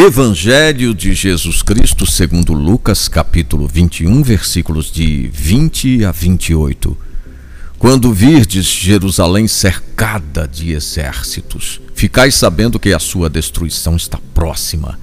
[0.00, 6.96] Evangelho de Jesus Cristo segundo Lucas, capítulo 21, versículos de 20 a 28.
[7.80, 14.96] Quando virdes Jerusalém cercada de exércitos, ficais sabendo que a sua destruição está próxima.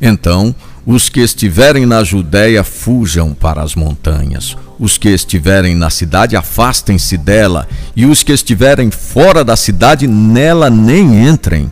[0.00, 0.54] Então,
[0.86, 7.18] os que estiverem na Judéia fujam para as montanhas, os que estiverem na cidade afastem-se
[7.18, 11.70] dela, e os que estiverem fora da cidade nela nem entrem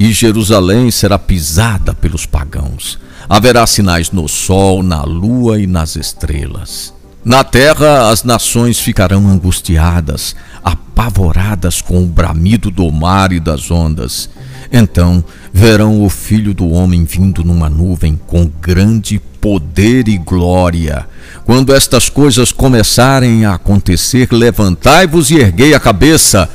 [0.00, 2.98] e Jerusalém será pisada pelos pagãos.
[3.28, 6.94] Haverá sinais no sol, na lua e nas estrelas.
[7.22, 14.30] Na terra as nações ficarão angustiadas, apavoradas com o bramido do mar e das ondas.
[14.72, 15.22] Então
[15.52, 21.06] verão o filho do homem vindo numa nuvem com grande poder e glória.
[21.44, 26.48] Quando estas coisas começarem a acontecer, levantai-vos e erguei a cabeça,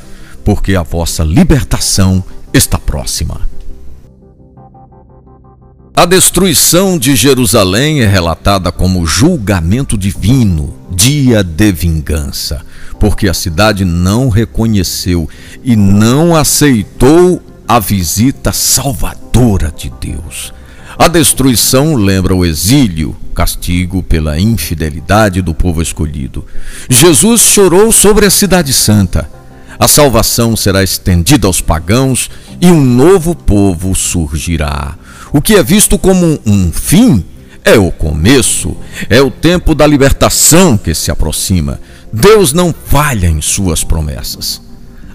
[0.44, 3.40] porque a vossa libertação está próxima.
[5.98, 12.60] A destruição de Jerusalém é relatada como julgamento divino, dia de vingança,
[13.00, 15.26] porque a cidade não reconheceu
[15.64, 20.52] e não aceitou a visita salvadora de Deus.
[20.98, 26.44] A destruição lembra o exílio, castigo pela infidelidade do povo escolhido.
[26.88, 29.30] Jesus chorou sobre a Cidade Santa.
[29.78, 34.96] A salvação será estendida aos pagãos e um novo povo surgirá.
[35.32, 37.24] O que é visto como um fim
[37.64, 38.76] é o começo,
[39.10, 41.80] é o tempo da libertação que se aproxima.
[42.12, 44.62] Deus não falha em suas promessas.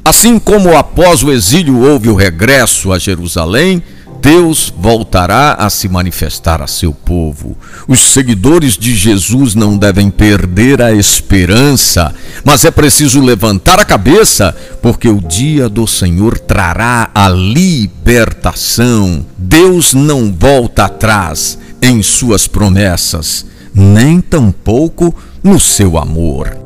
[0.03, 3.81] Assim como após o exílio houve o regresso a Jerusalém,
[4.21, 7.57] Deus voltará a se manifestar a seu povo.
[7.87, 12.13] Os seguidores de Jesus não devem perder a esperança,
[12.45, 19.25] mas é preciso levantar a cabeça, porque o dia do Senhor trará a libertação.
[19.35, 26.60] Deus não volta atrás em suas promessas, nem tampouco no seu amor.